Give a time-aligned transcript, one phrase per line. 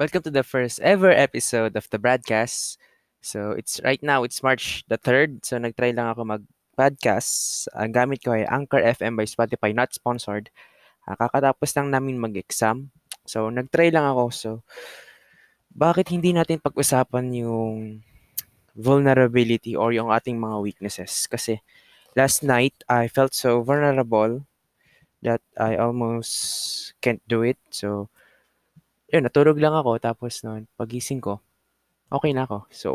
[0.00, 2.80] Welcome to the first ever episode of the broadcast.
[3.20, 5.44] So it's right now it's March the 3rd.
[5.44, 7.68] So nagtry lang ako mag-podcast.
[7.76, 10.48] Ang gamit ko ay Anchor FM by Spotify, not sponsored.
[11.04, 12.88] Uh, kakatapos lang namin mag-exam.
[13.28, 14.24] So nagtry lang ako.
[14.32, 14.50] So
[15.68, 18.00] bakit hindi natin pag-usapan yung
[18.72, 21.28] vulnerability or yung ating mga weaknesses?
[21.28, 21.60] Kasi
[22.16, 24.48] last night I felt so vulnerable
[25.20, 26.32] that I almost
[27.04, 27.60] can't do it.
[27.68, 28.08] So
[29.10, 29.98] yun, natulog lang ako.
[29.98, 31.42] Tapos noon, pagising ko,
[32.10, 32.66] okay na ako.
[32.70, 32.88] So,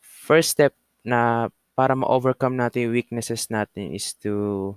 [0.00, 4.74] first step na para ma-overcome natin yung weaknesses natin is to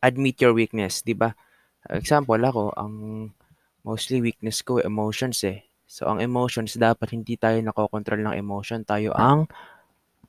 [0.00, 1.36] admit your weakness, di ba?
[1.92, 2.92] Example, ako, ang
[3.86, 5.68] mostly weakness ko, emotions eh.
[5.86, 8.82] So, ang emotions, dapat hindi tayo nakokontrol ng emotion.
[8.82, 9.46] Tayo ang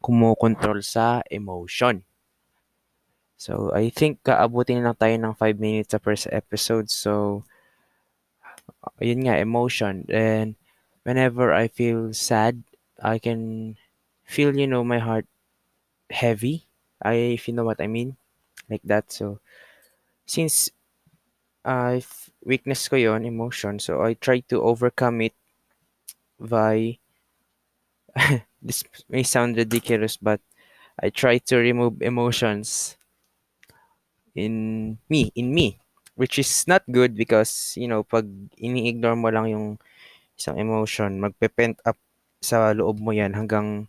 [0.03, 2.05] kumokontrol sa emotion.
[3.37, 6.89] So, I think kaabutin lang tayo ng 5 minutes sa first episode.
[6.93, 7.41] So,
[8.99, 10.05] yun nga, emotion.
[10.09, 10.55] And
[11.03, 12.63] whenever I feel sad,
[13.01, 13.77] I can
[14.25, 15.25] feel, you know, my heart
[16.11, 16.67] heavy.
[17.01, 18.17] I, if you know what I mean,
[18.69, 19.11] like that.
[19.11, 19.39] So,
[20.25, 20.71] since
[21.65, 21.99] uh,
[22.45, 25.35] weakness ko yon emotion, so I try to overcome it
[26.39, 26.97] by,
[28.61, 30.41] this may sound ridiculous, but
[31.01, 32.97] I try to remove emotions
[34.35, 35.79] in me, in me.
[36.17, 38.25] Which is not good because, you know, pag
[38.57, 39.67] ini-ignore mo lang yung
[40.33, 41.97] isang emotion, magpe-pent up
[42.41, 43.85] sa loob mo yan hanggang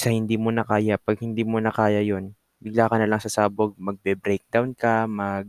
[0.00, 0.96] sa hindi mo na kaya.
[0.96, 5.44] Pag hindi mo na kaya yun, bigla ka na lang sasabog, magbe-breakdown ka, mag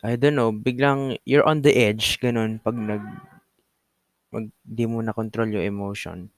[0.00, 3.04] I don't know, biglang you're on the edge, ganun, pag nag,
[4.32, 6.32] mag, di mo na control yung emotion.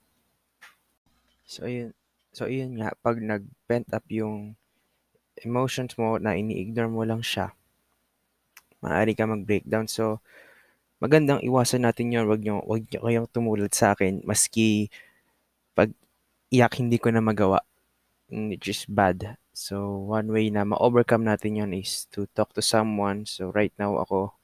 [1.46, 1.94] So, yun,
[2.34, 4.58] so, yun nga, pag nag-pent up yung
[5.40, 7.56] emotions mo na ini-ignore mo lang siya,
[8.82, 9.86] maaari ka mag-breakdown.
[9.88, 10.20] So,
[10.98, 12.26] magandang iwasan natin yun.
[12.28, 14.20] Wag nyo, wag nyo kayong tumulad sa akin.
[14.26, 14.90] Maski
[15.72, 15.94] pag
[16.52, 17.62] iyak hindi ko na magawa.
[18.28, 19.38] Which is bad.
[19.52, 23.28] So, one way na ma-overcome natin yun is to talk to someone.
[23.28, 24.34] So, right now ako,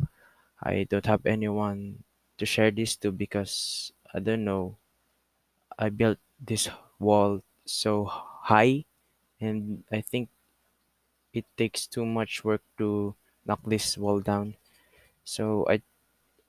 [0.60, 2.04] I don't have anyone
[2.36, 4.76] to share this to because, I don't know,
[5.78, 6.68] I built this
[6.98, 8.84] wall so high
[9.40, 10.28] and I think
[11.32, 14.54] it takes too much work to knock this wall down.
[15.24, 15.80] So I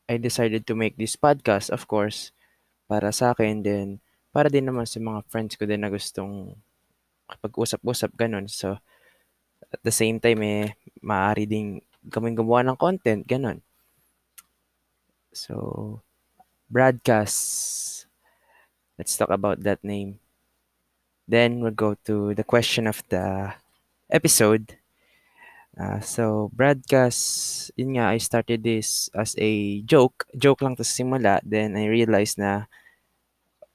[0.09, 2.33] I decided to make this podcast, of course,
[2.89, 4.01] para sa akin din,
[4.33, 6.57] para din naman sa mga friends ko din na gustong
[7.29, 8.49] kapag-usap-usap ganun.
[8.49, 8.81] So
[9.69, 10.73] at the same time eh
[11.05, 13.61] maaari ding kaming gumawa ng content ganun.
[15.29, 16.01] So
[16.69, 17.37] broadcast.
[18.97, 20.19] Let's talk about that name.
[21.29, 23.53] Then we'll go to the question of the
[24.09, 24.75] episode.
[25.79, 30.27] Uh, so, broadcast, yun nga, I started this as a joke.
[30.35, 31.39] Joke lang to simula.
[31.45, 32.67] Then, I realized na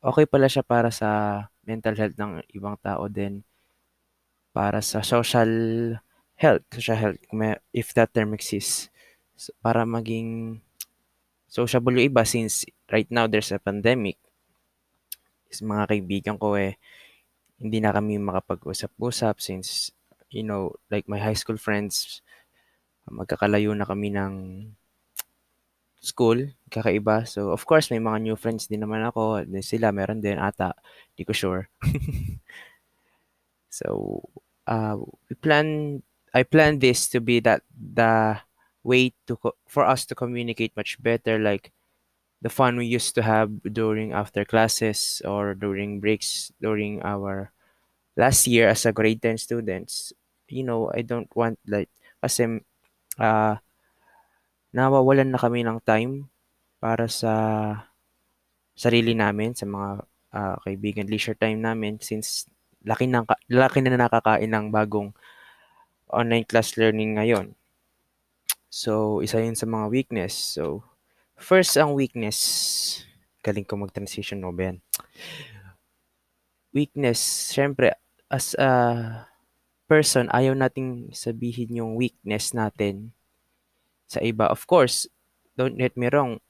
[0.04, 3.08] okay pala siya para sa mental health ng ibang tao.
[3.08, 3.46] Then,
[4.52, 5.48] para sa social
[6.36, 6.66] health.
[6.76, 7.20] Social health,
[7.72, 8.92] if that term exists.
[9.38, 10.60] So, para maging
[11.48, 14.18] sociable yung iba since right now there's a pandemic.
[15.48, 16.76] Is mga kaibigan ko eh,
[17.62, 19.94] hindi na kami makapag-usap-usap since
[20.34, 22.20] you know, like my high school friends,
[23.06, 24.32] magkakalayo na kami ng
[26.02, 27.24] school, kakaiba.
[27.24, 29.46] So, of course, may mga new friends din naman ako.
[29.64, 30.76] Sila, meron din ata.
[31.14, 31.62] Hindi ko sure.
[33.78, 34.20] so,
[34.66, 34.98] uh,
[35.30, 36.02] we plan,
[36.34, 38.42] I plan this to be that the
[38.84, 41.72] way to for us to communicate much better, like
[42.44, 47.50] the fun we used to have during after classes or during breaks during our
[48.16, 50.12] last year as a grade 10 students
[50.54, 51.90] you know, I don't want like,
[52.22, 52.62] kasi,
[53.18, 53.54] uh,
[54.70, 56.30] nawawalan na kami ng time
[56.78, 57.34] para sa
[58.78, 59.90] sarili namin, sa mga
[60.30, 62.46] uh, kaibigan, leisure time namin since
[62.86, 65.10] laki, na, laki na nakakain ng bagong
[66.10, 67.54] online class learning ngayon.
[68.70, 70.34] So, isa yun sa mga weakness.
[70.34, 70.82] So,
[71.38, 72.38] first ang weakness,
[73.46, 74.78] galing ko mag-transition ba yan?
[76.74, 77.94] Weakness, syempre,
[78.26, 79.30] as a
[79.84, 83.12] person, ayaw nating sabihin yung weakness natin
[84.08, 84.48] sa iba.
[84.48, 85.08] Of course,
[85.54, 86.40] don't get me wrong,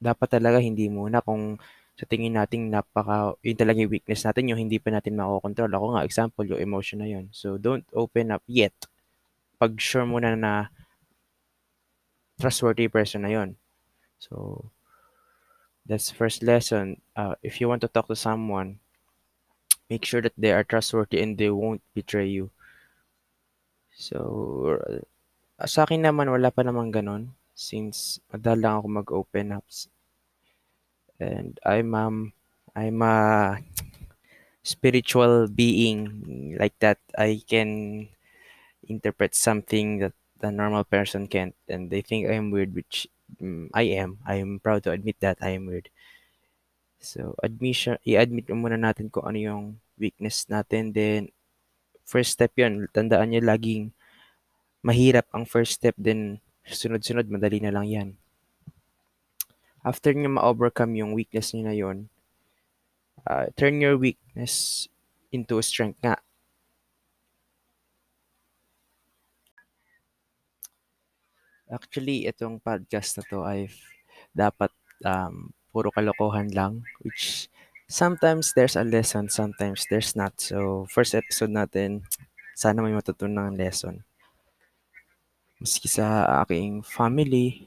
[0.00, 1.60] dapat talaga hindi muna kung
[2.00, 5.68] sa tingin nating napaka, yun talaga yung weakness natin, yung hindi pa natin makokontrol.
[5.68, 7.28] Ako nga, example, yung emotion na yun.
[7.28, 8.72] So, don't open up yet.
[9.60, 10.72] Pag sure muna na
[12.40, 13.60] trustworthy person na yun.
[14.16, 14.64] So,
[15.84, 17.04] that's first lesson.
[17.12, 18.80] Uh, if you want to talk to someone,
[19.92, 22.48] make sure that they are trustworthy and they won't betray you.
[24.00, 24.16] So,
[25.60, 27.24] uh, sa akin naman wala pa namang gano'n.
[27.60, 29.68] since madal lang ako mag-open up.
[31.20, 32.32] And I'm um
[32.72, 33.60] I'm a
[34.64, 36.96] spiritual being like that.
[37.12, 38.08] I can
[38.88, 43.04] interpret something that the normal person can't, and they think I'm weird, which
[43.36, 44.24] mm, I am.
[44.24, 45.92] I am proud to admit that I am weird.
[47.00, 49.64] So, admission, i-admit muna natin kung ano yung
[50.00, 50.96] weakness natin.
[50.96, 51.28] Then,
[52.10, 52.90] first step yun.
[52.90, 53.94] Tandaan nyo laging
[54.82, 55.94] mahirap ang first step.
[55.94, 58.08] Then, sunod-sunod, madali na lang yan.
[59.86, 61.98] After nyo ma-overcome yung weakness nyo na yun,
[63.30, 64.84] uh, turn your weakness
[65.30, 66.18] into a strength nga.
[71.70, 73.70] Actually, itong podcast na to ay
[74.34, 74.74] dapat
[75.06, 77.46] um, puro kalokohan lang, which
[77.90, 80.38] sometimes there's a lesson, sometimes there's not.
[80.40, 82.06] So, first episode natin,
[82.54, 84.06] sana may matutunan ng lesson.
[85.58, 87.66] Maski sa aking family,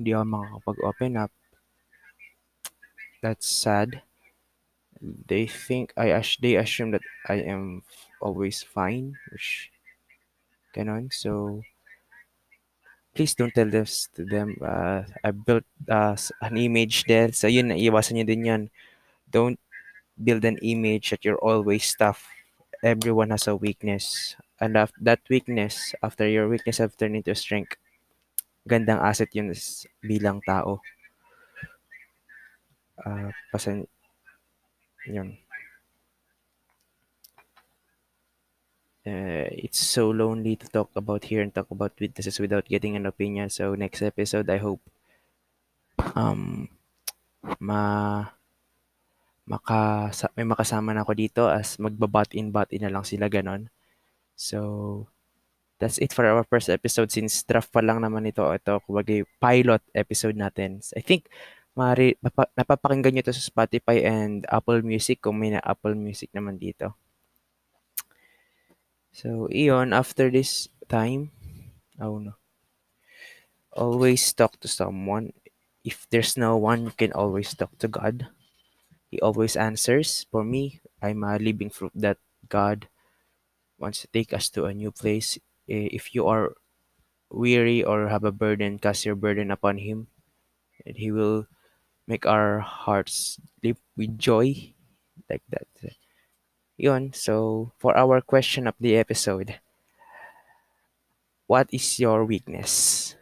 [0.00, 1.32] hindi ako makakapag-open up.
[3.20, 4.02] That's sad.
[4.98, 7.84] They think, I they assume that I am
[8.18, 9.70] always fine, which,
[10.72, 11.12] ganon.
[11.12, 11.60] So,
[13.16, 14.56] please don't tell this to them.
[14.60, 17.32] Uh, I built uh, an image there.
[17.32, 18.62] So yun, iwasan nyo din yan.
[19.36, 19.58] Don't
[20.26, 22.20] build an image that you're always tough.
[22.82, 24.36] Everyone has a weakness.
[24.60, 27.76] And after that weakness, after your weakness have turned into strength,
[28.70, 29.48] gandang asset yun
[30.10, 30.80] bilang tao.
[33.04, 33.86] Uh, pasan,
[35.06, 35.38] yun.
[39.06, 43.06] uh, it's so lonely to talk about here and talk about witnesses without getting an
[43.06, 43.48] opinion.
[43.48, 44.80] So next episode, I hope
[46.16, 46.68] um
[47.60, 47.80] ma
[49.46, 53.70] maka may makasama na ako dito as magbabat in bat in na lang sila ganon.
[54.34, 55.06] So
[55.78, 58.42] that's it for our first episode since draft pa lang naman ito.
[58.42, 60.82] Ito kumbaga pilot episode natin.
[60.98, 61.30] I think
[61.78, 62.18] mari
[62.58, 66.96] napapakinggan niyo to sa Spotify and Apple Music kung may na Apple Music naman dito.
[69.16, 71.32] So, iyon, after this time,
[71.96, 72.36] oh no.
[73.72, 75.32] Always talk to someone.
[75.84, 78.28] If there's no one, you can always talk to God.
[79.16, 80.28] He always answers.
[80.28, 82.20] For me, I'm a living proof that
[82.52, 82.92] God
[83.80, 85.40] wants to take us to a new place.
[85.64, 86.52] If you are
[87.32, 90.12] weary or have a burden, cast your burden upon Him,
[90.84, 91.48] and He will
[92.04, 94.76] make our hearts leap with joy
[95.32, 95.64] like that.
[96.76, 99.56] Yun, so for our question of the episode,
[101.48, 103.16] what is your weakness?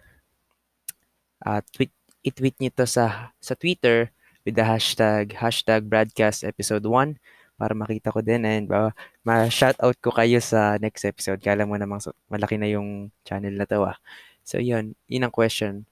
[1.47, 1.94] Uh, tweet,
[2.26, 4.11] i-tweet nyo to sa, sa Twitter
[4.44, 7.19] with the hashtag, hashtag broadcast episode 1
[7.55, 8.91] para makita ko din and uh,
[9.25, 11.41] ma-shoutout ko kayo sa next episode.
[11.41, 13.96] Kala mo namang malaki na yung channel na to ah.
[14.44, 15.87] So yun, yun ang question.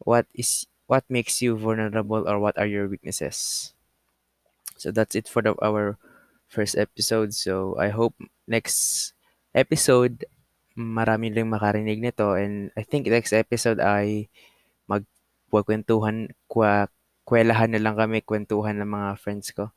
[0.00, 3.70] What is what makes you vulnerable or what are your weaknesses?
[4.80, 6.00] So that's it for the, our
[6.50, 7.32] first episode.
[7.32, 8.18] So, I hope
[8.50, 9.14] next
[9.54, 10.26] episode,
[10.74, 12.34] marami lang makarinig nito.
[12.34, 14.26] And I think next episode ay
[14.90, 16.90] magkwentuhan, kwa,
[17.30, 19.70] kwelahan na lang kami, kwentuhan ng mga friends ko.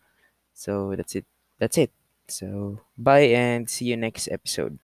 [0.57, 1.29] So, that's it.
[1.61, 1.93] That's it.
[2.25, 4.81] So, bye and see you next episode.